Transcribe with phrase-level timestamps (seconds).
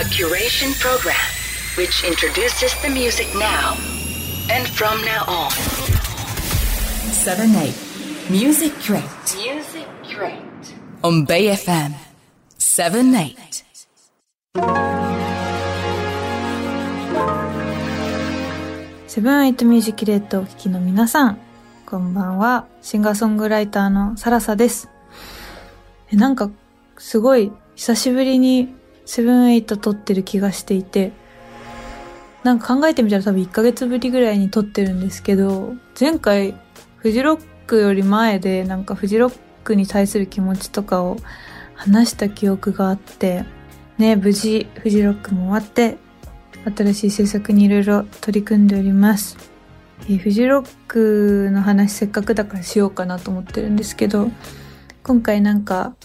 [0.00, 1.14] A curation program
[1.76, 3.76] which introduces the music now
[4.48, 5.50] and from now on.
[7.12, 7.74] 7 8
[8.30, 9.04] Music Crate
[9.36, 10.40] Music Crate.
[11.02, 11.92] on Bay FM
[12.56, 13.36] 7 8.
[19.06, 21.38] セブンエイトミュージックレートをお聴きの皆さん、
[21.84, 22.66] こんばんは。
[22.80, 24.88] シンガーソングライターのサラサです。
[26.10, 26.50] え、なんか、
[26.96, 28.79] すごい、久しぶりに
[29.10, 31.10] セブンエイト撮ってる気がしていて、
[32.44, 36.54] なんか考えてみたら多分1ヶ月ぶりぐらいに撮ってるんですけど、前回、
[36.98, 41.16] フジロックより前で、なんかフジロックに対する気持ちとかを
[41.74, 43.44] 話した記憶があって、
[43.98, 45.98] ね、無事、フジロックも終わって、
[46.76, 49.36] 新しい制作にいろいろ取り組んでおります。
[50.08, 54.30] えフジロックの話せっかくだからしようかなと思ってるんですけど、
[55.02, 55.96] 今回なんか、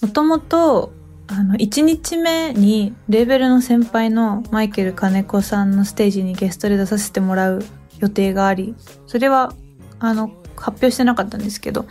[0.00, 0.94] もともと、
[1.28, 7.64] あの、1日目にレーベルの先輩のマイケル金子さんのステージにゲストで出させてもらう
[7.98, 8.74] 予定があり、
[9.06, 9.52] それは、
[9.98, 11.86] あの、発表してなかったんですけど、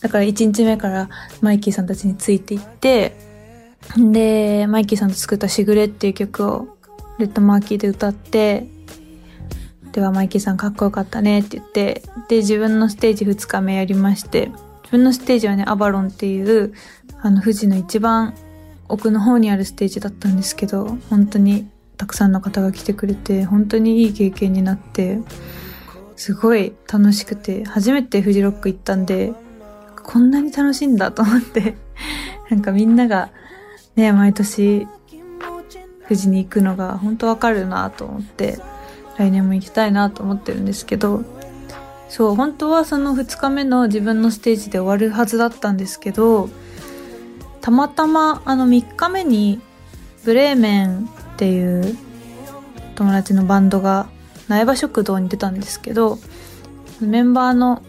[0.00, 1.08] だから1日目から
[1.40, 3.16] マイキーさんたちについていって、
[3.96, 6.78] で、マイキーさんと作ったしぐれっていう曲を
[7.18, 8.66] レッドマーキーで歌って、
[9.92, 14.50] ではマイキーさんかっこよかったねって言って、で、自分のステージ2日目やりまして、
[14.82, 16.72] 自分のステージはね、アバロンっていう、
[17.22, 18.34] あの、富士の一番
[18.88, 25.18] 奥の方にあるステージだったんですけど、本当にたくさんの方が来てくれて、本当にいい経験になって、
[26.16, 29.32] すごい楽しくて、初めてフジロック行ったんで、
[30.02, 31.76] こんなに楽しいんだと思って、
[32.50, 33.30] なんかみんなが
[33.96, 34.86] ね、毎年
[36.08, 38.58] 富士に行くのが本当わかるなと思って、
[39.16, 41.22] 来年も行きたいなと思ってるんですけど、
[42.08, 46.48] そう、本当はその2日目の自分のステージで終わるはずだったんですけど、
[47.64, 49.58] たまたまあの3日目に
[50.22, 51.96] ブレーメンっていう
[52.94, 54.06] 友達のバンドが
[54.48, 56.18] 苗場食堂に出たんですけど、
[57.00, 57.82] メンバーの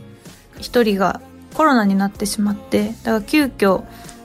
[0.61, 1.19] 一人が
[1.55, 3.83] コロナになってしまって、だから急遽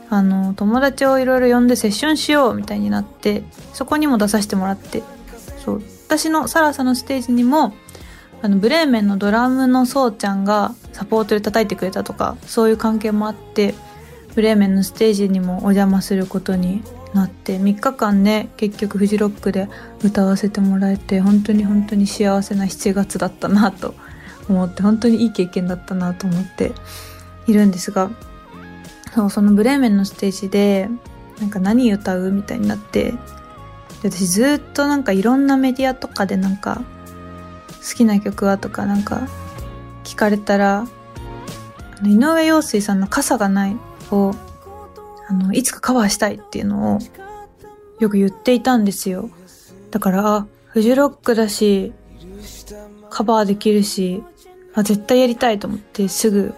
[0.08, 3.42] あの、友達をいろいろ呼んでセッションしようみたいになって、
[3.72, 5.02] そこにも出させてもらって、
[5.64, 7.75] そう、私のサラサのステージにも、
[8.41, 13.75] あの、ブレーメンのドラムのそうちゃんがサポートで叩いてくれたとか、そういう関係もあって、
[14.40, 19.68] ブレーメンのステージにもお邪魔することになって、3日間ね、結局フジロックで
[20.02, 23.94] 歌わせてもらえて、本当に本当に幸せな7月だったなと
[24.48, 26.72] 思って、本当にいい経験だったなと思って
[27.46, 28.10] いるんですが、
[29.14, 30.88] そう、そのブレーメンのステージで、
[31.38, 33.12] なんか何歌うみたいになって、
[34.02, 36.80] 私ずっとなんかいろんなメディアとかでなんか、
[37.86, 39.20] 好きな曲はとかなんか、
[40.02, 40.86] 聞かれたら、
[42.02, 43.76] 井上陽水さんの傘がない
[44.12, 44.34] を、
[45.28, 46.98] あの、いつかカバーしたいっていうのを、
[48.00, 49.31] よく言っていたんですよ。
[49.91, 51.93] だから、フジロックだし、
[53.10, 54.22] カバーできるし、
[54.75, 56.54] あ、絶対やりたいと思ってすぐ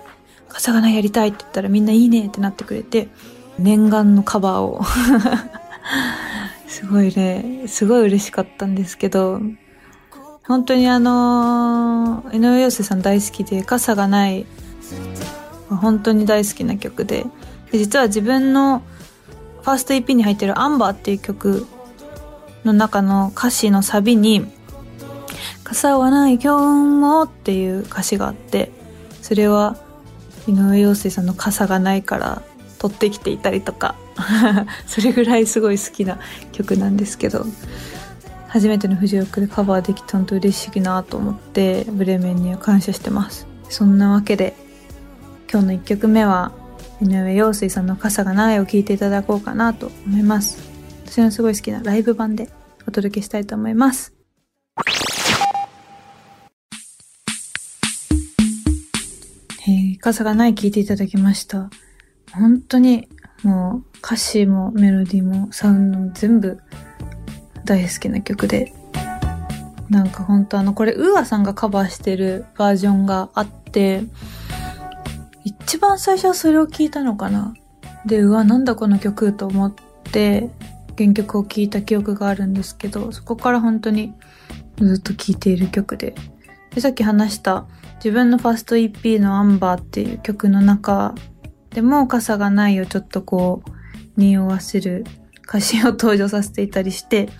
[0.52, 3.08] 傘がないやりたいって言ったらみんないいねってなってくれて、
[3.58, 4.82] 念願のカバーを。
[6.68, 9.40] すごいね、すごい嬉しかったんですけど、
[10.44, 14.46] 本当にあの、井上陽水さん大好きで、傘がない、
[15.76, 17.24] 本当に大好きな曲で、
[17.70, 18.82] で実は自分の
[19.62, 21.66] ファースト EP に入ってるアンバーっていう曲
[22.64, 24.46] の中の歌詞のサビに、
[25.64, 28.70] 傘はない今日もっていう歌詞があって、
[29.22, 29.76] それは
[30.46, 32.42] 井上陽水さんの傘がないから
[32.78, 33.94] 取ってきていたりとか
[34.86, 36.18] それぐらいすごい好きな
[36.50, 37.46] 曲なんですけど
[38.48, 43.46] 初めてのフジロックでカバーできて本当嬉しいなと思ってブレーメンには感謝してます。
[43.70, 44.54] そんなわけで
[45.52, 46.50] 今日の1曲目は
[47.02, 50.62] 井上陽水さんの傘がないを聴いていただこうかなと思います
[51.04, 52.48] 私のすごい好きなライブ版で
[52.88, 54.14] お届けしたいと思います
[59.68, 61.70] えー傘がない聞いていただきました。
[62.32, 63.06] 本当に
[63.44, 66.58] もう歌詞もメロディーもサウンドも全部
[67.64, 68.72] 大好きな曲で。
[69.88, 74.02] なんか本当あの、これ、ウーアさんがカバーしてるバージョンがあって、
[75.72, 77.54] 一番最初はそれを聞いたのかな。
[78.04, 79.74] で、うわ、なんだこの曲と思っ
[80.12, 80.50] て、
[80.98, 84.12] 原曲を聴いた記憶があるんですけど、そこから本当に
[84.76, 86.14] ずっと聴いている曲で。
[86.74, 87.64] で、さっき話した
[88.04, 91.14] 自分のファースト EP のアンバーっていう曲の中
[91.70, 93.70] でも傘がないをちょっとこう
[94.20, 95.06] 匂わせる
[95.48, 97.30] 歌詞を登場させていたりして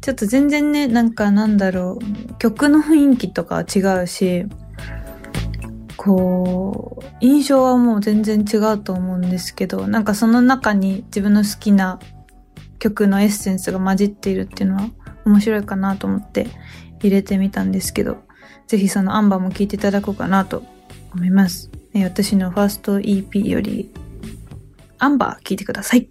[0.00, 4.46] ちょっと全然ねなんかなんだろう曲の雰囲気とかは違うし
[6.04, 12.00] こう印象はもう全然違うと思うんですけどなんかその中に自分の好きな
[12.80, 14.90] 曲のエッセンスが混じっているっていうのは
[15.24, 16.48] 面白いかなと思って
[16.98, 18.18] 入れてみたんですけど、
[18.66, 20.64] ぜひそのアンバーも聴いていただこうかなと
[21.14, 21.70] 思います。
[21.94, 23.94] 私のファースト EP より
[24.98, 26.08] アンバー聴いてください。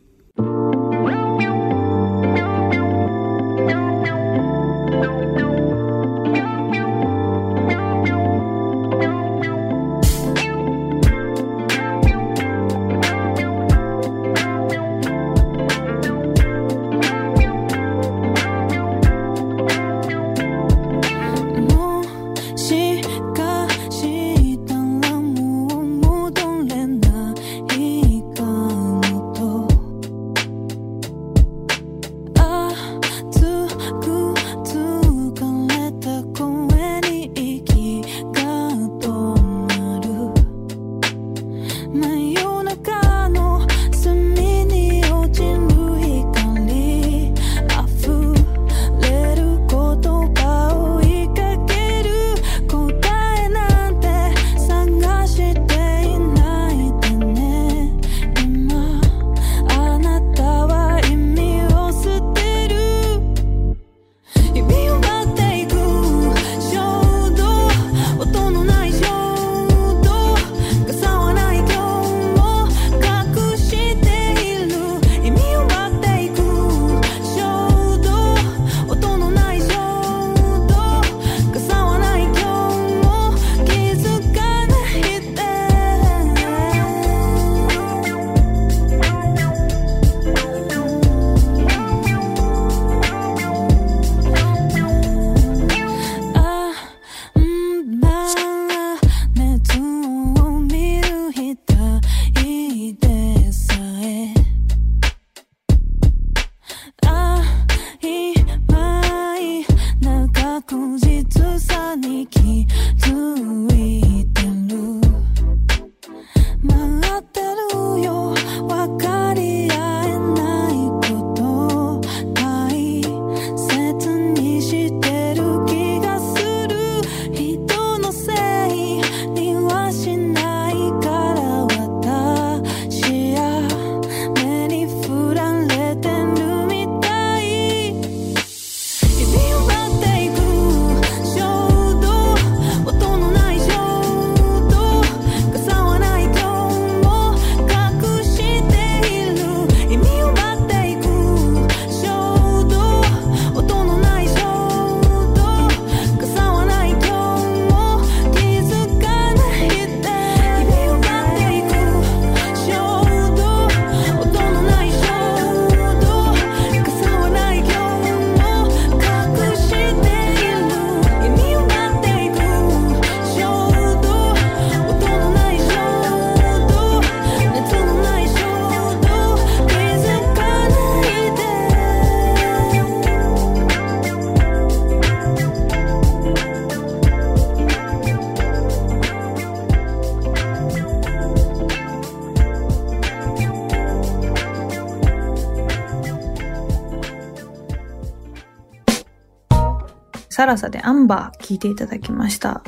[200.41, 202.63] サラサでアンバー聴いていただきました。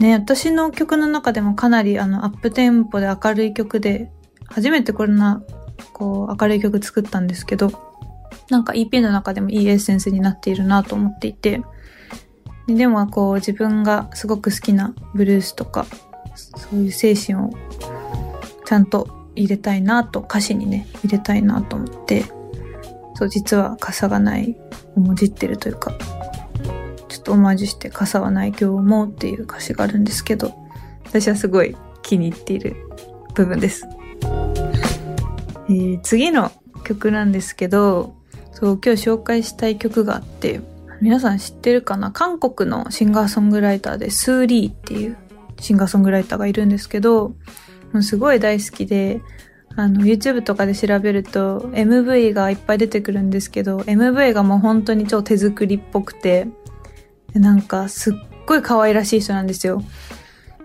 [0.00, 4.10] ね、私の曲の中でもかなりあのアップテンポで明るい曲で、
[4.48, 5.40] 初めてこんな
[5.92, 7.70] こう明るい曲作ったんですけど、
[8.50, 11.62] なんか EP の中でもいいエッセンスになっているなと思っていて、
[12.66, 15.86] でもこう自分がすごく好きなブルースとか、
[16.34, 17.50] そういう精神を
[18.64, 22.24] ちゃんと入れたいなと、歌詞にね、入れたいなと思って、
[23.14, 24.56] そう、実は傘がない
[24.96, 25.92] をもじってるというか、
[27.22, 30.54] とオマージュして傘はない今日もっていう歌詞があるんですけど、
[31.04, 32.76] 私はすごい気に入っている
[33.34, 33.86] 部分です。
[35.68, 36.52] えー、次の
[36.84, 38.14] 曲なんですけど、
[38.52, 40.60] そう、今日紹介したい曲があって、
[41.00, 42.12] 皆さん知ってるかな？
[42.12, 45.16] 韓国のシンガーソングライターでスーリーっていう
[45.58, 47.34] シンガーソングライターがいるんですけど、
[47.92, 49.20] もうすごい大好きで、
[49.74, 56.46] あの、YouTube とかで調べると MV がいっぱい出てくるんですけど、MV がもう本当に超手作りっぽくて、
[57.34, 58.14] でなんかすっ
[58.46, 59.82] ごい可愛らしい人なんですよ。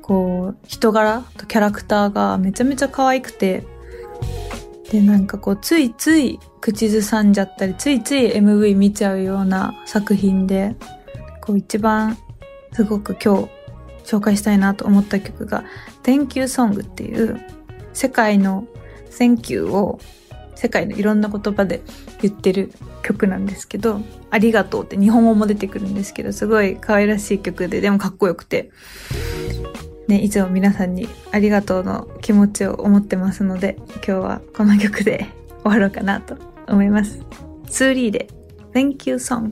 [0.01, 3.65] こう、人柄とキャラクターがめちゃめちゃ可愛くて、
[4.91, 10.75] で、なんかこう、ついつい口ずさんじゃったり、ついつい MV 見ちゃうような作品で、
[11.41, 12.17] こう一番
[12.73, 13.49] すごく今日
[14.03, 15.63] 紹介したいなと思った曲が
[16.03, 17.39] Thank You Song っていう
[17.93, 18.65] 世界の
[19.11, 19.99] Thank You を
[20.55, 21.81] 世界のいろんな言葉で
[22.21, 22.71] 言ってる
[23.03, 28.71] 曲なんですけど、ありがとうって日本語も出てくるんですけど、すごい可愛らしい曲で、でもかっこよくて、
[30.07, 35.27] ね、いつも皆さんにありがとうの気持ちを思ってますので、今日はこの曲で
[35.63, 37.19] 終わろうかなと思います。
[37.69, 38.29] ツーリーで
[38.73, 39.51] Thank You Song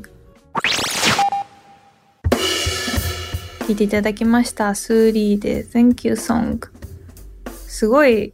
[3.67, 4.75] 聴いていただきました。
[4.75, 6.59] スーリーで Thank You Song
[7.67, 8.33] すごい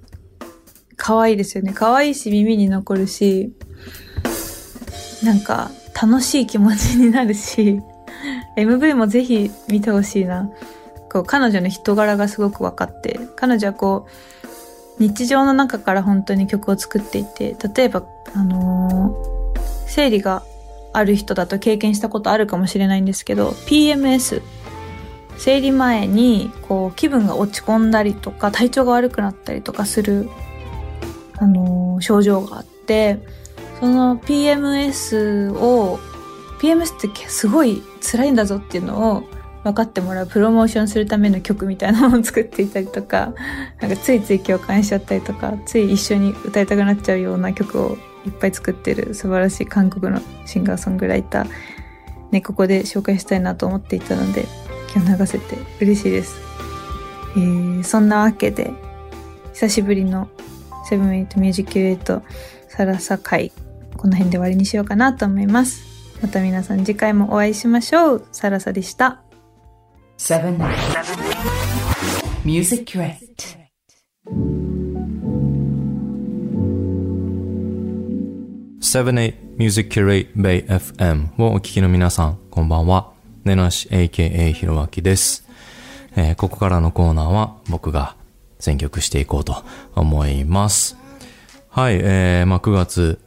[0.97, 1.73] 可愛いですよね。
[1.73, 3.51] 可愛いし耳に残るし、
[5.23, 7.81] なんか楽しい気持ちになるし、
[8.57, 10.49] MV もぜひ見てほしいな。
[11.11, 20.43] こう彼女の人柄がすごく分かって、彼女はこう、日常の中から本当に曲を作っていて、例えば、あのー、生理が
[20.93, 24.41] ある人だと経験したことあるかもしれないんですけど、PMS、
[25.37, 30.29] 生理前にこう気分が落ち込んだりとか体調が悪くなったりとかする
[31.37, 33.19] あのー、症状があって、
[33.81, 35.99] その PMS を、
[36.61, 39.23] PMS ってすごい辛いんだぞっていうのを
[39.63, 43.33] 分かってもらうプロモーションするための曲みたいなのを作っていたりとか、
[43.81, 51.49] なんかついつい共感しちゃったりとか、つい一緒に歌いたくなっちゃうような曲をいっぱい作ってる素晴らしい韓国のシンガーソングライター、
[52.29, 54.45] ね、ここで紹介したいなと思っていたので、
[54.95, 56.39] 今日流せて嬉しいです。
[57.35, 58.71] えー、そんなわけで、
[59.53, 60.29] 久しぶりの
[60.87, 62.21] Seven Eight musi-curate
[62.67, 63.51] サラサ回、
[64.01, 65.83] この辺で終わりにしようかなと思います。
[66.23, 68.27] また皆さん次回もお会いしましょう。
[68.31, 69.21] サラサでした。
[70.17, 70.57] Seven,
[72.43, 73.19] musi-curate.
[78.79, 83.11] 78 Music Curate Bay FM をお聞きの皆さん、こんばんは。
[83.43, 85.47] ねなし AKA ひろわきです、
[86.15, 88.15] えー、ここからのコーナーは僕が
[88.59, 90.97] 選曲していこうと思います。
[91.69, 93.19] はい、えー、まあ、9月、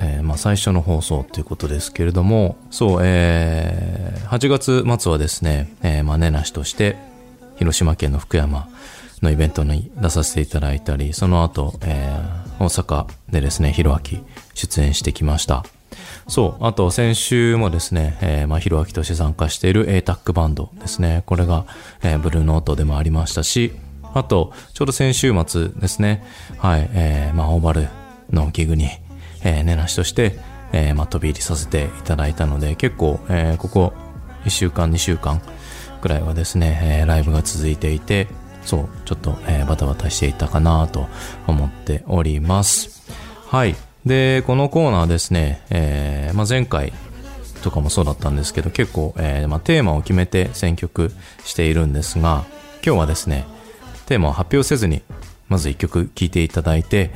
[0.00, 6.96] えー、まあ、最初の放送ということですけれども、そう、えー、8月末はですね、えー、まあ、ねなしとして、
[7.56, 8.68] 広島県の福山
[9.22, 14.22] のイベントに出させていただいたり、その後、えー、大阪でですね、ひろあき
[14.54, 15.64] 出演してきました。
[16.28, 21.66] そう、あと先週もですね、えー、まあ、ひろあきとして参加している A-TAC バンドですね、これが、
[22.02, 23.72] えー、ブルーノートでもありましたし、
[24.14, 26.24] あと、ちょうど先週末ですね、
[26.58, 27.88] はい、えー、まあ、オーバル
[28.30, 28.88] のギグに、
[29.44, 30.38] えー、寝なしとして、
[30.72, 33.92] えー、まあ、飛び入りさせていただいたので、結構、えー、ここ
[34.44, 35.40] 1週間、2週間
[36.00, 38.28] くらいはですね、え、ライブが続いていて、
[38.64, 41.08] そう、ちょっと、え、バタバタしていたかなと
[41.46, 43.02] 思っております。
[43.48, 43.76] はい。
[44.06, 46.92] で、このコーナーですね、え、まあ、前回
[47.62, 51.12] とかもそうだったんですけど、結構、え、まあ、テーマを決めて選曲
[51.44, 52.44] しているんですが、
[52.84, 53.44] 今日はですね、
[54.06, 55.02] テーマを発表せずに、
[55.48, 57.10] まず一曲聴いていただいて、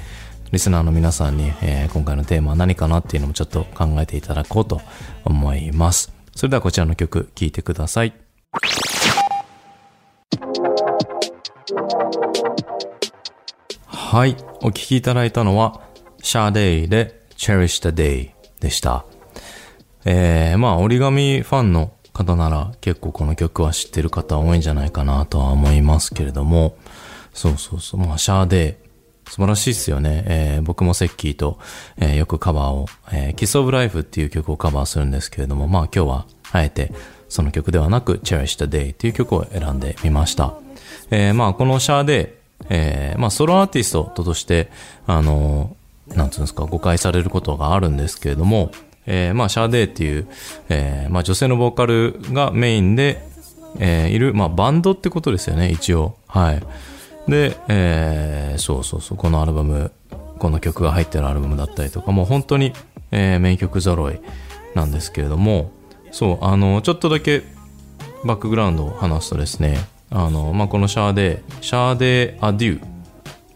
[0.54, 4.80] リスナーの皆さんに、えー、今回のテーマは何かなっていうのもちょっと考えていただこうと
[5.24, 6.14] 思います。
[6.36, 8.14] それではこちらの曲聴いてください。
[13.86, 14.36] はい。
[14.62, 15.80] お聴きいただいたのは、
[16.22, 18.30] シャーデイで Cherish the Day
[18.60, 19.04] でした。
[20.04, 26.76] えー、まあ、折り紙ファンの方なら結構この曲は知ってる方多いんじゃないかなとは思いますけれども、
[27.32, 28.00] そうそうそう。
[28.00, 28.83] まあ、シャーデー。
[29.28, 30.24] 素晴らしいっすよね。
[30.26, 31.58] えー、僕もセッキーと、
[31.98, 36.92] えー、よくカバーを、えー、Kiss of Life っていう曲をカバーするんですけれども、まあ今日は、あえて、
[37.28, 40.54] その曲ではなく、Cherish the Day っていう曲を選んでみました。
[41.10, 44.70] えー、まあこのシャーデー、えー、まあソロアーティストとして、
[45.06, 48.70] あのー、なんつうんですか、誤解されることがあるんですけれども、
[49.06, 50.28] えー、まあシャーデーっていう、
[50.68, 53.26] えー、まあ女性のボーカルがメインで、
[53.78, 56.16] えー、いる、まあバンドってことですよね、一応。
[56.26, 56.62] はい。
[57.28, 59.92] で、えー、そうそうそう、このアルバム、
[60.38, 62.72] この曲が入ってるアルバムだったりとか、もう本当に、
[63.10, 64.20] えー、名曲揃い
[64.74, 65.70] なんですけれども、
[66.10, 67.42] そう、あの、ちょっとだけ
[68.24, 69.78] バックグラウンドを話すとですね、
[70.10, 72.88] あの、まあ、このシャーデー、シャーデーアデューっ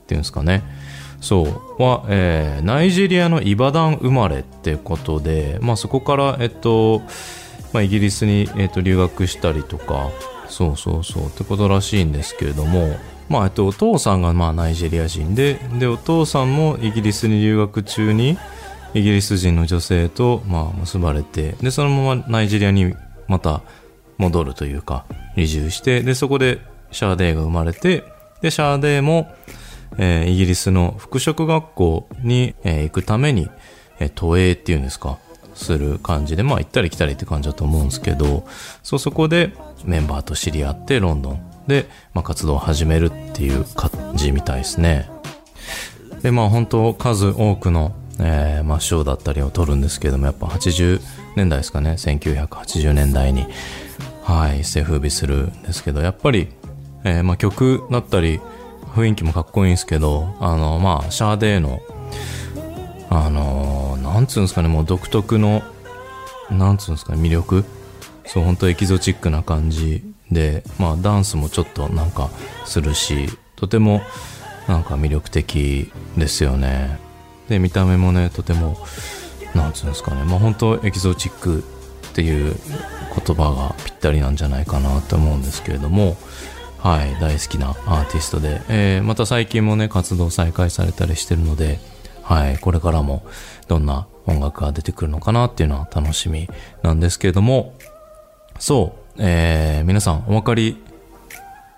[0.07, 0.63] ていうんですかね、
[1.21, 1.43] そ
[1.79, 7.03] うは、えー、ナイジェリアのイバダン生まれってことで、まあ、そこから、えっと、
[7.73, 10.11] まあ、イギリスに、えっと、留学したりとか、
[10.49, 12.97] そうそうそうってことらしいんですけれども、
[13.29, 18.39] まあ、えっと、お父さんがまあナイジェリア人ででお父さんもイギリスに留学中に
[18.95, 22.95] イギリス人の女性とまあ結ばれてでそのままナイジェリアに
[23.27, 23.63] また
[24.17, 25.05] 戻るというか
[25.37, 28.05] 移住してでそこでシャーデーが生まれて
[28.41, 29.31] でシャーデーも、
[29.99, 33.51] えー、イギリスの服飾学校に、えー、行くために、
[34.01, 35.19] えー、渡英っていうんですか
[35.55, 38.47] する感じでまあ行ったり来たりって感じだと思うんですけど
[38.83, 39.53] そそこで
[39.85, 45.09] メンバーと知り合ってロンドンで、まあ、活動を始めるっていう感じみたいですね。
[46.23, 51.01] で、まあ本当数多くの、えーまあ、賞だったりを取るんですけども、やっぱ80
[51.37, 53.47] 年代ですかね、1980年代に、
[54.25, 56.49] はい、一世風靡するんですけど、やっぱり、
[57.05, 58.41] えーまあ、曲だったり、
[58.95, 61.81] 雰囲気もかっこいいんですけど、あの、まあ、シャーデーの、
[63.11, 65.63] あのーなんつうんですかね、もう独特の、
[66.51, 67.65] なんつうんですかね、魅力
[68.27, 72.31] そう、本当エキゾチックな感じで、まあ、ダンスもちょっとなんか
[72.65, 74.03] するし、とても
[74.67, 76.99] なんか魅力的ですよね。
[77.49, 78.77] で、見た目もね、とても、
[79.55, 81.65] なんつうんですかね、まあ、本当エキゾチック
[82.11, 82.55] っていう
[83.27, 86.17] 言葉がぴったりなんじゃないかなと思うんですけれども、
[86.79, 91.81] はい、大好きなアーティストで、えーまた最近もね、活動再開されたりしてるので、
[92.23, 93.27] はい、これからも
[93.69, 96.49] どんな音楽が出てくるのかなっていうのは楽しみ
[96.83, 97.75] なんですけれども、
[98.59, 100.81] そう、えー、皆さんお分かり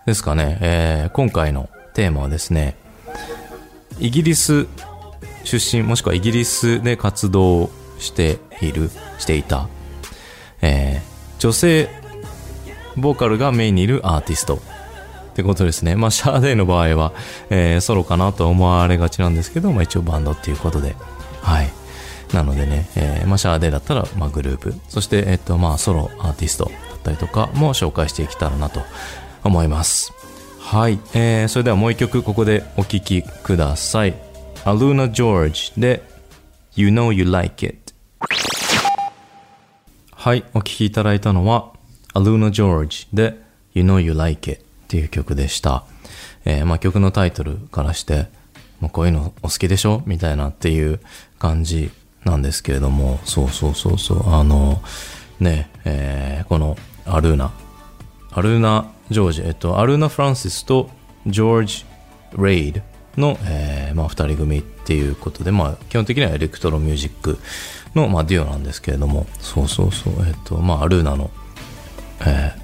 [0.06, 2.76] ですかね、えー今回のテーマはですね、
[3.98, 4.66] イギリス
[5.44, 9.68] 出身もしくはイギリスで活動している、していた、
[10.60, 11.88] えー女性
[12.96, 15.96] ボーカルがメインにいるアーティストってことですね。
[15.96, 17.12] まあ、シャーデーの場合は、
[17.48, 20.94] えーソロかなと思われがちなんですけど、まあ一応バンドっていうことで、
[21.40, 21.70] はい。
[22.34, 26.70] なのでね、えーまあ、シャーデーだったら、まあ、グループ、そして、えっと、まあ、ソロアーティスト
[27.00, 28.82] ったりとかも紹介していけたらなと
[29.42, 30.12] 思います。
[30.60, 31.00] はい。
[31.14, 34.14] えー、それではもう一曲ここでお聴きください。
[34.64, 36.02] アルーナ・ジョージで
[36.76, 37.92] You Know You Like It。
[40.14, 40.44] はい。
[40.54, 41.72] お聴きいただいたのは、
[42.12, 43.40] アルーナ・ジョージで
[43.74, 45.84] You Know You Like It っていう曲でした。
[46.44, 48.26] えーまあ曲のタイトルからして、
[48.80, 50.02] もうこういうのお好きでしょ？
[50.06, 51.00] みたいなっていう
[51.38, 51.90] 感じ
[52.24, 54.82] なんですけれども、そうそうそうそう、あの、
[55.40, 56.76] ね、えーこの
[57.06, 57.52] アルーナ、
[58.32, 60.90] アルーナ・ジョージ、えっと、アルーナ・フランシスと
[61.26, 61.84] ジョージ・
[62.38, 62.80] レイド
[63.16, 67.38] の、えーまあ、二人組っていうことで、まあ、基本的にはエレクトロミュージック
[67.94, 71.30] の、まあ、デュオなんですけれども、そうそうそう、えっと、まあ、アルーナの、
[72.20, 72.60] えー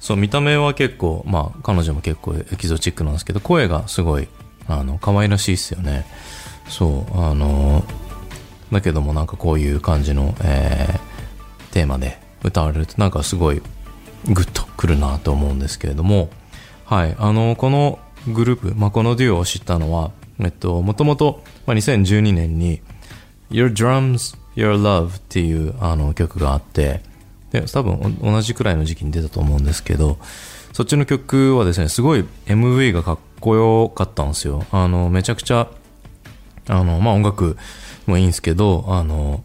[0.00, 4.28] そう、見た目は結構、まあ、彼女も結構エキゾチックなんですけど、声がすごい、
[4.68, 6.06] あの、可愛らしいですよね。
[6.68, 7.84] そう、あの、
[8.70, 11.08] だけどもなんかこういう感じの、えー
[11.70, 13.62] テーマで歌われるとなんかすごい
[14.26, 16.30] グッとくるなと思うんですけれども、
[16.84, 22.80] はい、あの、このグループ、まあ、このデュオを知ったのは、えっと、もともと、まあ、2012年に
[23.50, 27.02] Your Drums, Your Love っていうあの曲があって、
[27.50, 30.18] で、多分同じくらいの時期に出たと思うんですけど、
[30.72, 34.64] そっちの曲はですね、すごい MV がかっこよかったんですよ。
[34.70, 35.68] あの、めちゃくちゃ、
[36.68, 37.56] あの、まあ、音楽
[38.06, 39.42] もいいんですけど、あの、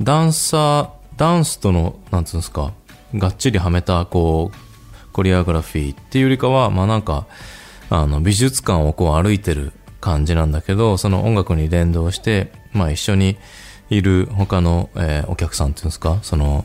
[0.00, 2.72] ダンサー、ダンスとの、なんつうんですか、
[3.14, 4.56] がっちりはめた、こう、
[5.12, 7.26] コリアグラフィーっていうよりかは、まあ、なんか、
[7.90, 13.36] あの、美術館をこう歩いてる感じなんだけど、その音楽に連動して、まあ、一緒に
[13.90, 16.64] いる他の、えーお客さんっていうんですか、その、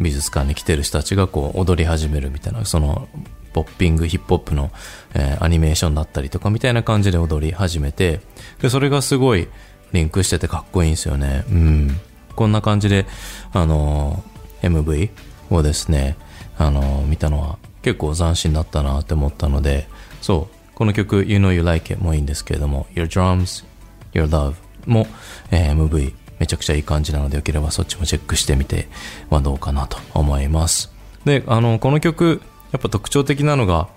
[0.00, 3.08] 美術館に来てる人たちがこう踊り始めるみたいな、その、
[3.52, 4.70] ポッピング、ヒップホップの、
[5.14, 8.20] えーアニメーションだったりとかみたいな感じで踊り始めて、
[8.62, 9.48] で、それがすごい
[9.92, 11.44] リンクしててかっこいいんですよね。
[11.50, 12.00] うん。
[12.34, 13.06] こんな感じで、
[13.52, 15.10] あのー MV
[15.50, 16.16] をですね、
[16.58, 19.88] あの見たのは結構斬新だったなって思ったので、
[20.20, 23.64] そう、この曲 You Know You Like It もいいんですけれども、Your Drums,
[24.12, 24.54] Your Love
[24.86, 25.06] も、
[25.50, 28.88] えー MV めちゃくちゃいい感じなのでよければそっちもチェックしてみて
[29.30, 30.92] はどうかなと思います。
[31.24, 33.88] で、あの、この曲、やっぱ特徴的なのが、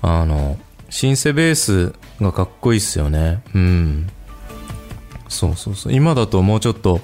[0.00, 0.58] あの、
[0.90, 3.42] シンセベースがかっこいいっすよね。
[3.54, 4.10] うん。
[5.28, 5.92] そうそうそう。
[5.92, 7.00] 今だともうちょっと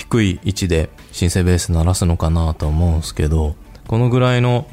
[0.00, 3.54] 低い位置でシンセベース鳴らすのかなと思うんですけど、
[3.86, 4.66] このぐらいの、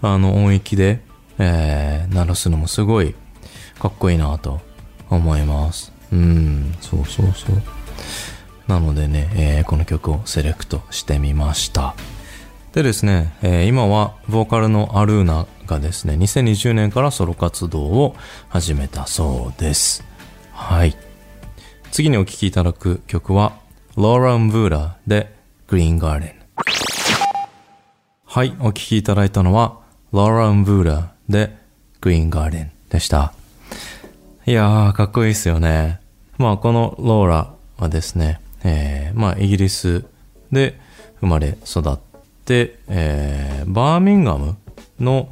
[0.00, 1.00] あの、音域で、
[1.38, 3.14] えー、鳴らすのもすごい
[3.78, 4.60] かっこいいなと
[5.10, 5.92] 思います。
[6.10, 7.62] うん、そうそうそう。
[8.66, 11.94] なのでね、えーこの曲をセレクトしてみました。
[12.72, 18.16] でですね、えー今はボーカルのアルーナがですね、2020年からソロ活動を
[18.48, 20.02] 始めたそうです。
[20.52, 20.96] はい。
[21.90, 23.65] 次にお聴きいただく曲は、
[23.96, 25.32] ローラン・ブーラで
[25.68, 26.34] グリーンガーデン。
[28.26, 29.80] はい、お聴きいただいたのは、
[30.12, 31.56] ローラン・ブーラで
[32.02, 33.32] グリーンガーデンでした。
[34.44, 35.98] いやー、かっこいいですよね。
[36.36, 40.04] まあ、このローラはですね、えーまあ、イギリス
[40.52, 40.78] で
[41.20, 41.96] 生まれ育っ
[42.44, 44.56] て、えーバーミンガム
[45.00, 45.30] の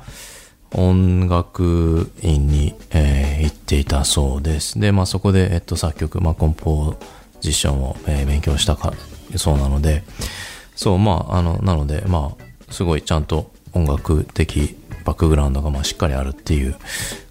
[0.73, 4.81] 音楽院に、えー行っていたそうです。
[4.81, 7.07] で、まあ、そこで、えっと、作曲、まあ、コンポジ
[7.53, 8.93] ションを、え勉強したか、
[9.37, 10.05] そうなので、
[10.77, 16.77] そう、まあ、あの、なので、まあ、すごいちゃんと音楽的バックグラウンドがまあしっかりあるっていう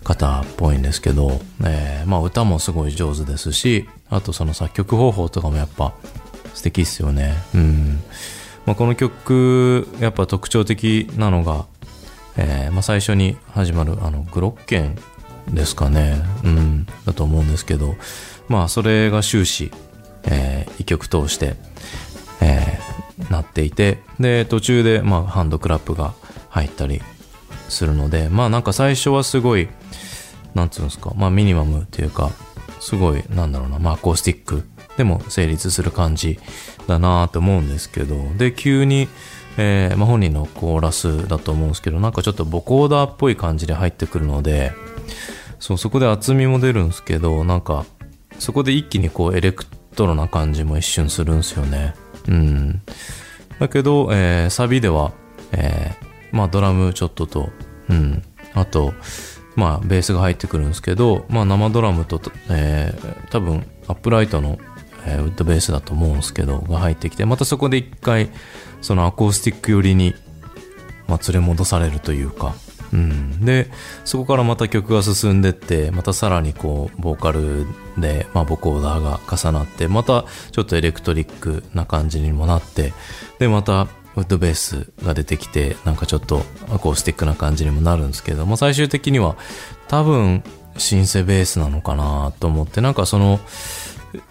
[0.03, 5.93] 方っぽいんですけど、えーまあ歌もすごい上手ですし、あとその作曲方法とかもやっぱ
[6.53, 7.33] 素敵っすよね。
[7.55, 8.03] うん。
[8.65, 11.65] まあ、この曲、やっぱ特徴的なのが、
[12.37, 14.97] えーまあ、最初に始まる、あの、グロッケン
[15.49, 16.23] ですかね。
[16.43, 16.87] うん。
[17.05, 17.95] だと思うんですけど、
[18.47, 19.71] まあ、それが終始、
[20.25, 21.55] えー一曲通して、
[22.41, 22.93] えー
[23.29, 26.13] なっていて、で、途中で、まあ、ハンドクラップが
[26.49, 27.01] 入ったり
[27.69, 29.69] するので、まあ、なんか最初はすごい、
[30.53, 32.31] なんつうんですか、まあ、ミニマムっていうか、
[32.79, 34.63] すごい、なんだろうな、まあ、アコースティック
[34.97, 36.39] でも成立する感じ
[36.87, 39.07] だなと思うんですけど、で、急に、
[39.57, 44.73] えーまあ、本人のコーラスだと思うんですけど、なんかちょっとボコーダーっぽい感じで入ってくるので、
[45.59, 47.85] そう、そこで厚みも出るんですけど、なんか、
[48.39, 51.93] そこで一気にこうエレクトトロな感じも一瞬するんすよね。
[52.27, 52.81] うん。
[53.59, 55.11] だけど、えーサビでは、
[55.51, 57.49] えーまあドラムちょっとと、
[57.89, 58.23] うん。
[58.53, 58.93] あと、
[59.55, 64.57] まあベースが入ってくるんですけど、まあ生ドラムと、えー多分アップライトの、
[65.05, 68.29] えーウッドベースだと思うんですけど、が入ってきて、またそこで一回、
[68.81, 70.15] そのアコースティック寄りに、
[71.07, 72.55] まあ、連れ戻されるというか、
[72.93, 73.43] うん。
[73.43, 73.69] で、
[74.05, 77.65] そこからまた曲が進んでって、またさらにこう、ボーカル
[77.97, 82.93] で、まあ、ボコーダーが重なって、またちょっとエレクトリックな感じにもなって、
[83.39, 89.35] で、また、ウッドベースが出てきて、なんかちょっとアコースティックな感じにもなるんですけども、最終的には
[89.87, 90.43] 多分、
[90.77, 93.39] シンセベースなのかなと思って、なんかその、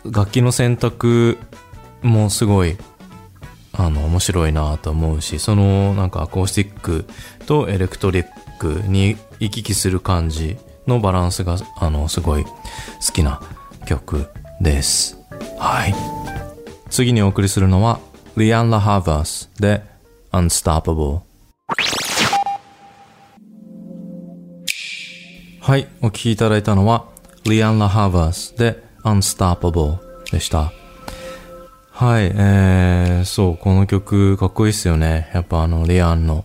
[0.04, 1.36] 楽器の選択
[2.02, 2.76] もすごい
[3.74, 7.06] あの、面白いなと思うし、その、なんかアコースティック
[7.46, 8.26] とエレクトリッ
[8.62, 12.50] クに行き来する感じのバランスが、あの、すごい好
[13.12, 13.40] きな
[13.86, 14.28] 曲
[14.60, 15.18] です。
[15.58, 15.94] はい。
[16.88, 17.98] 次にお送りするのは、
[18.36, 19.82] リアン・ラ・ハーバースで
[20.30, 21.20] Unstoppable。
[25.60, 27.06] はい、お聴きいただいたのは、
[27.44, 29.98] リアン・ラ・ハーバースで Unstoppable
[30.30, 30.72] でした。
[31.90, 35.30] はい、えー、そう、この曲かっこいいっすよね。
[35.34, 36.44] やっぱあの、リアンの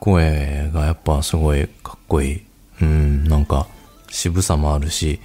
[0.00, 2.42] 声がやっぱすごいかっこいい。
[2.80, 3.66] うん、なんか
[4.08, 5.20] 渋さもあるし、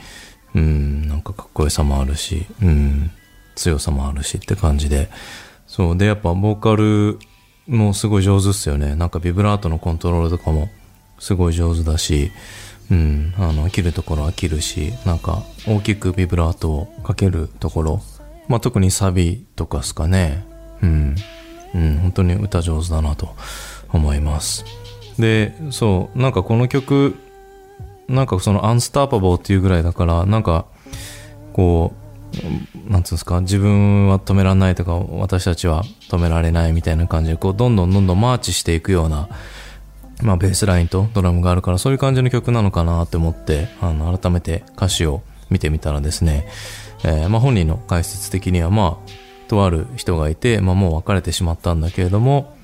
[0.56, 3.12] うん、なんかかっこよさもあるし、うん、
[3.56, 5.10] 強さもあるしって感じで。
[5.68, 7.20] そう、で、やっぱボーカル
[7.68, 8.96] もすごい上手っすよね。
[8.96, 10.70] なんかビブラートのコントロールとかも
[11.20, 12.32] すごい上手だし、
[12.92, 18.02] うん、あの、切るところは切るし、なんか大きくビブラートをかけるところ、
[18.48, 20.46] まあ、特にサビとかですかね。
[20.82, 21.16] うん。
[21.74, 23.36] うん、本当に歌上手だなと
[23.94, 24.66] 思います。
[25.18, 27.16] で、そう、なんかこの曲、
[28.08, 30.66] なんかその unstoppable っていうぐらいだから、なんか、
[31.54, 39.30] こう、なんつうんですか、自分は止められないとか、私たちは止められないみたいな感じで、こう、どんどんどんどんマーチしていくような、
[40.22, 46.48] まあ、ベースラインとドラムがあるから、そういう感じの曲なのかなって思って、あの、改めて歌詞を見てみたらですね、
[47.04, 49.10] えーまあ、本人の解説的には、まあ、
[49.48, 52.56] とある人がいて、まあ、もう別れてしまったんだけれども、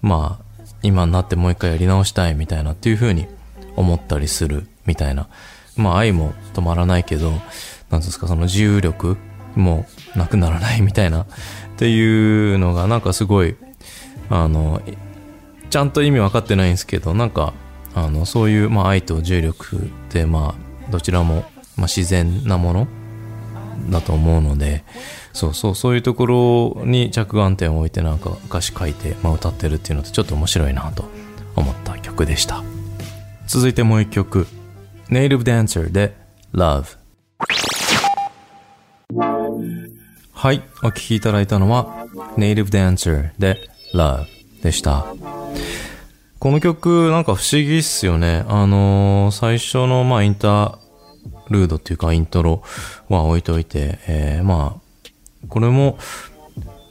[0.00, 0.47] まあ、
[0.82, 3.26] 今になってもう一回やり直したいみたいなっていう風に
[3.76, 5.28] 思ったりするみたいな。
[5.76, 7.32] まあ、愛も止まらないけど、
[7.90, 9.16] なんですか、その自由力
[9.54, 9.86] も
[10.16, 11.26] なくならないみたいなっ
[11.76, 13.56] ていうのが、なんかすごい、
[14.28, 14.82] あの、
[15.70, 17.52] ちゃんと意味分かってないんですけど、なんか、
[17.94, 21.44] あの、そういう、まあ、愛と自由力って、まあ、どちらも、
[21.76, 22.88] まあ、自然なもの
[23.90, 24.84] だと思うので、
[25.38, 31.04] そうそう、そういうところに着眼点を置いてなんか歌詞書いて、まあ、歌ってるっていうのってちょっと面白いなと
[31.54, 32.64] 思った曲でした。
[33.46, 34.48] 続いてもう一曲、
[35.10, 36.16] Native Dancer で
[36.52, 36.96] Love。
[40.32, 44.26] はい、お聴きいただいたのは Native Dancer で Love
[44.64, 45.06] でした。
[46.40, 48.44] この曲なんか不思議っすよね。
[48.48, 50.78] あのー最初のまあインター
[51.50, 52.62] ルードっていうかイントロ
[53.08, 54.87] は置いといて、えー、まあ、
[55.48, 55.98] これも、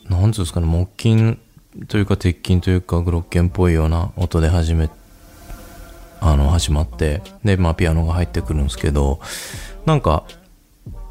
[0.10, 1.38] なんつうんですかね、木琴
[1.88, 4.90] というか鉄琴というかグロッケンっぽいような音で始め、
[6.20, 9.20] あの、始まって、で、まあピアノが入ってくるんですけど、
[9.86, 10.24] なんか、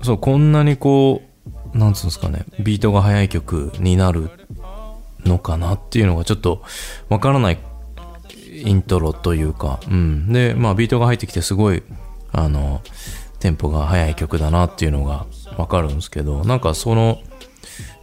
[0.03, 1.23] そう、こんなにこ
[1.75, 4.31] う、なんつうんですかね、ビートが速い曲になる
[5.25, 6.63] のかなっていうのがちょっと
[7.09, 7.59] わからない
[8.65, 10.33] イントロというか、うん。
[10.33, 11.83] で、まあビートが入ってきてすごい、
[12.33, 12.83] あの、
[13.39, 17.21] テンポが速い曲だなっていうのがわかるんですけど、なんかその、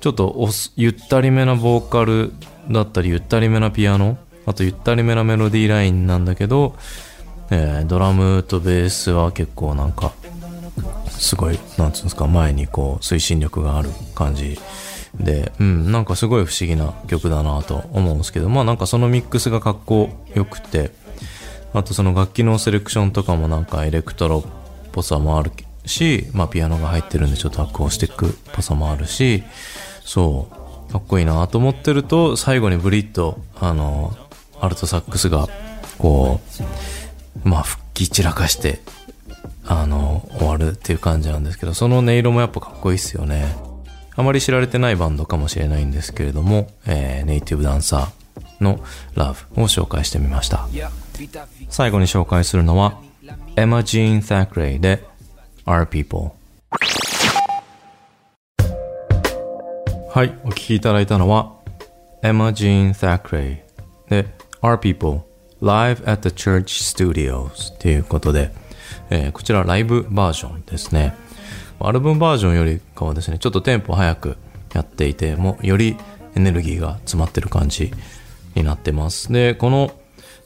[0.02, 2.34] ちょっとゆったりめなボーカル
[2.70, 6.76] だったり、ゆったりめなピアノ、あとゆったりめなメロディーラインなんだけど、
[7.52, 10.14] えードラムとベースは結構なんか、
[11.10, 14.60] すごい、なんつうんですか、前にこう、推進力がある感じ
[15.20, 20.92] で、うん、なんかすごい不思議な曲だなと思うんですけど、まあなんかそのミックスがかっこよくて、
[21.74, 24.52] あとその楽器のセレクションとかもなんかエレクトロっ
[24.92, 25.52] ぽさもある
[25.86, 29.44] し、まあピアノが入ってるんでちょっとアコースティックっぽさもあるし、
[30.06, 30.48] そ
[30.90, 34.16] う、かっこいいなと思ってると、最後にブリッと、あの、
[34.62, 35.48] アルトサックスが、
[35.98, 36.40] こ
[37.46, 38.80] う、まあ吹き散らかして、
[39.66, 43.56] あの、終わるっていう感じなんですけど、その音色もやっぱかっこいいっすよね。
[44.16, 48.80] あまり知られてないバンドかもしれないんですけれども、えーネイティブダンサーの
[49.16, 50.68] Love を紹介してみました。
[51.70, 53.00] 最後に紹介するのは、
[53.56, 55.04] Emma Jean Thackeray で
[55.66, 56.32] Our People。
[60.14, 61.54] はい、お聴きいただいたのは、
[62.22, 63.60] Emma-Jean Thackray
[64.10, 64.28] で
[64.62, 65.22] Our People
[65.62, 68.52] Live at the Church Studios ということで、
[69.10, 71.16] えーこちらライブバージョンですね。
[71.80, 74.38] アルバムバージョンよりかはですね、ちょっとテンポ早く
[74.74, 75.98] やっていて、もより
[76.36, 77.92] エネルギーが詰まってる感じ
[78.56, 79.32] になってます。
[79.32, 79.92] で、この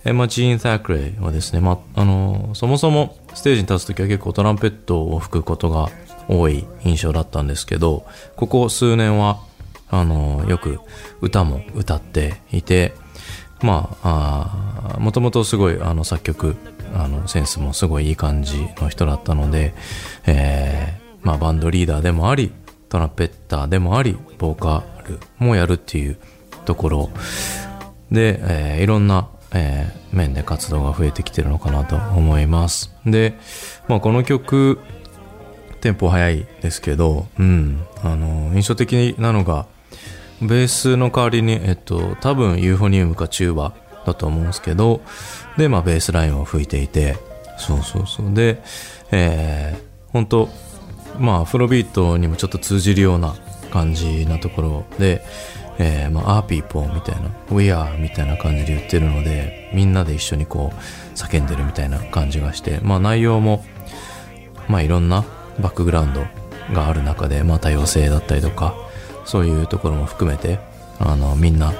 [0.06, 5.90] エマ・ジーン・サークレイはですね、まあ、あの、そもそもステージに立つときは結構トランペットを吹くことが
[6.28, 8.04] 多い印象だったんですけど、
[8.36, 9.40] ここ数年は、
[9.90, 10.80] あの、よく
[11.22, 12.96] 歌も歌っていて、
[13.62, 16.56] まあ、あもともとすごいあの作曲、
[16.96, 19.76] あのセンスもすごいいい感じの人だったので、
[20.26, 22.52] えーまあバンドリーダーでもあり、
[22.90, 26.18] トランペッターでもあり、ボーカルもやるっていう
[26.66, 27.10] ところ
[28.12, 32.94] で、えーいろんな、えー面で活動が増えてきてるのかなと思います。
[33.06, 33.38] で、
[33.88, 34.80] まあこの曲、
[35.82, 39.68] テンポ早いですけど、うん、あの、印象的なのが、
[40.42, 43.74] ベースの代わりに、えっと、多分ユーフォニウムかチューバ
[44.06, 45.02] だと思うんですけど、
[45.58, 47.18] で、まあベースラインを吹いていて、
[47.58, 48.34] そうそうそう。
[48.34, 48.62] で、
[49.12, 50.50] えー、本当
[51.20, 53.36] まあアフロビートにもちょっと通じるような
[53.72, 55.24] 感じなところで、
[55.80, 63.64] えー、まあ、Our People みたいな、We Are みたいな感じで言ってるので、みんなで一緒にこう、叫んでるみたいな感じがして、まあ内容も、
[64.68, 65.24] まあいろんな
[65.60, 66.26] バックグラウンド
[66.74, 68.76] がある中で、まあ多様性だったりとか、
[69.26, 70.60] そういうところも含めて、
[71.00, 71.74] あの、みんな、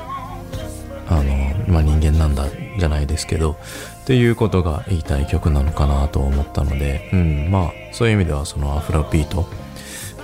[1.10, 2.46] あの、まあ人間なんだ
[2.78, 3.58] じゃないですけど、
[4.02, 9.50] っていうことが言いたい曲なのかなと思ったので、うん、まあそういう意味ではそのアフロビート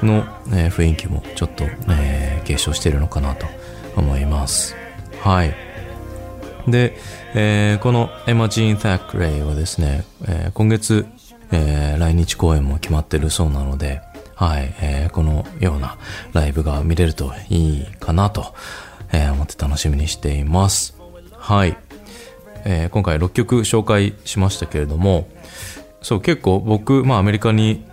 [0.01, 3.45] の、えー雰囲気もちょっと、えー継承してるのかなと
[3.95, 4.75] 思います。
[5.21, 5.55] はい。
[6.67, 6.97] で、
[7.33, 11.05] えーこのエマ・ジーン・タックレイはですね、えー今月、
[11.51, 14.01] えー来日公演も決まってるそうなので、
[14.35, 15.97] はい、えーこのような
[16.33, 18.53] ライブが見れるといいかなと、
[19.11, 20.95] えー思って楽しみにしています。
[21.37, 21.77] はい。
[22.65, 25.27] えー今回6曲紹介しましたけれども、
[26.01, 27.85] そう、結構僕、まあアメリカに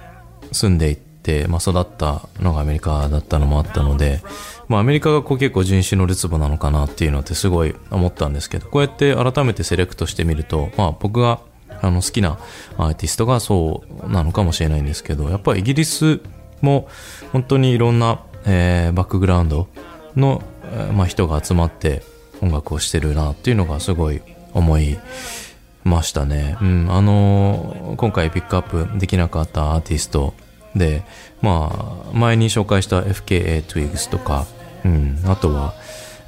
[0.53, 1.10] 住んでいて、
[1.49, 4.23] まあ育ったのがアメリカだったのもあったので、
[4.69, 11.41] まあアメリカがこう結構人種のるつぼなのかなっていうのってすごい思ったんですけど、こうやって改めてセレクトしてみると、まあ僕が
[11.83, 12.39] あの好きな
[12.77, 16.21] アーティストがそうなのかもしれないんですけど、やっぱりイギリス
[16.61, 16.89] も
[17.33, 19.69] 本当にいろんな、えーバックグラウンド
[20.17, 20.43] の、
[20.95, 22.03] まあ、人が集まって
[22.43, 24.21] 音楽をしてるなっていうのがすごい
[24.53, 24.99] 思い
[25.85, 26.57] ましたね。
[26.61, 30.35] うん、あのー今回ピックアップできなかったアーティスト
[30.75, 31.03] で、
[31.43, 34.47] まあ、前に紹介した FKA Twigs とか、
[34.85, 35.75] うん、あとは、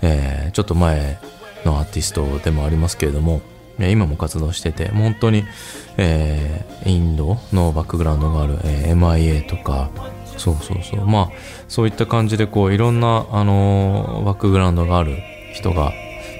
[0.02, 1.18] えーちょっと前
[1.64, 3.40] のアーティストでもありますけれども、
[3.78, 5.44] 今も活動してて、本当に、
[5.96, 9.90] えーインドのバックグラウンドがある、えー MIA とか、
[10.36, 11.06] そうそうそう。
[11.06, 11.28] まあ、
[11.68, 15.18] そういった感じで、こう、いろんな、あのーバックグラウンドがある
[15.54, 15.92] 人が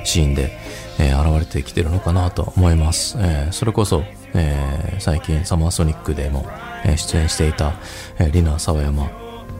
[0.05, 0.51] シーンで、
[0.99, 3.17] え現れてきてるのかなと思います。
[3.19, 4.03] えそれこそ、
[4.35, 6.47] えー最近サマーソニックでも、
[6.85, 7.73] 出演していた、
[8.19, 9.11] えーリナ・沢山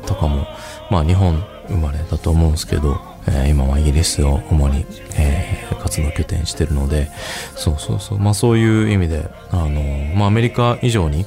[0.07, 0.47] とかも、
[0.91, 4.85] まあ日本生まれだと思うんですけど、えー今はイギリスを主に、
[5.17, 7.11] えー活動拠点してるので、
[7.57, 8.19] そうそうそう。
[8.19, 11.27] まあそういう意味で、あのーまあアメリカ以上に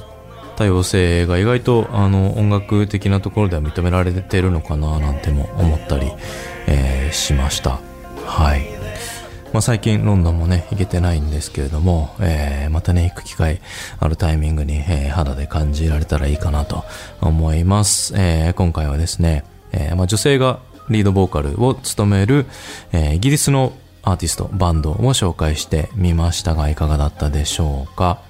[0.56, 6.10] 多様性が意外とあの音楽的なところでは認められてるのかななんても思ったり、
[6.66, 7.80] えーしました。
[8.24, 8.75] はい。
[9.56, 13.62] まあ、最近ロンドンもね、行けてないんですけれども、えーまたね、行く機会
[13.98, 16.84] あるタイミングに、えー肌で感じられたらいいかなと
[17.22, 18.12] 思います。
[18.18, 20.58] えー今回はですね、えーまあ、女性が
[20.90, 22.44] リードボーカルを務める、
[22.92, 28.20] えーイギリスのアーティスト、バンドを紹介してみましたが、いかがだったでしょうか。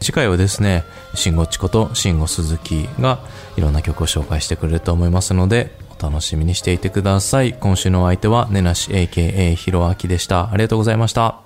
[0.00, 0.84] 次回はですね、
[1.14, 3.20] シンゴチコとシンゴ鈴木が
[3.56, 7.52] いろんな曲を紹介してくれると思いますので、楽しみにしていてください。
[7.54, 10.50] 今週のお相手は、ねなし AKA ひろあきでした。
[10.52, 11.45] ありがとうございました。